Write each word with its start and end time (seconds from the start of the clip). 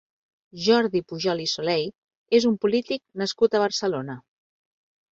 Jordi 0.67 1.01
Pujol 1.11 1.43
i 1.43 1.45
Soley 1.51 1.87
és 2.41 2.49
un 2.53 2.59
polític 2.67 3.07
nascut 3.25 3.55
a 3.55 3.65
Barcelona. 3.69 4.21